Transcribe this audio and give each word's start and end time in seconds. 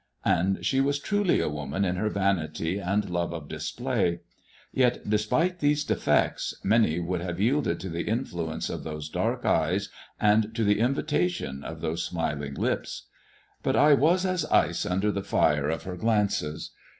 And 0.25 0.65
she 0.65 0.81
was 0.81 0.97
truly 0.97 1.39
a 1.41 1.47
woman 1.47 1.85
in 1.85 1.95
her 1.97 2.09
vanity 2.09 2.79
and 2.79 3.07
love 3.07 3.31
of 3.33 3.47
display. 3.47 4.21
Yet, 4.73 5.07
despite 5.07 5.59
these 5.59 5.83
defects, 5.83 6.55
many 6.63 6.99
would 6.99 7.21
have 7.21 7.39
yielded 7.39 7.79
to 7.81 7.89
the 7.89 8.07
influence 8.07 8.67
of 8.67 8.83
those 8.83 9.09
dark 9.09 9.45
eyes 9.45 9.89
and 10.19 10.55
to 10.55 10.63
the 10.63 10.73
Mir 10.73 10.87
COtJStK 10.87 10.95
FROM 10.95 10.95
FRANCfi 10.95 10.95
375 10.95 10.97
invitation 10.97 11.63
of 11.63 11.81
those 11.81 12.03
smiling 12.03 12.53
lips. 12.55 13.07
But 13.61 13.75
I 13.75 13.93
was 13.93 14.25
as 14.25 14.45
ice 14.45 14.87
under 14.87 15.11
the 15.11 15.21
fire 15.23 15.69
of 15.69 15.83
her 15.83 15.95
glances. 15.97 16.71